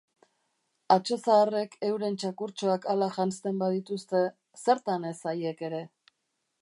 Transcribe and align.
Atso 0.93 1.17
zaharrek 1.25 1.75
euren 1.89 2.17
txakurtxoak 2.23 2.87
hala 2.95 3.11
janzten 3.19 3.61
badituzte, 3.65 4.23
zertan 4.65 5.07
ez 5.11 5.15
haiek 5.33 5.63
ere? 5.69 5.85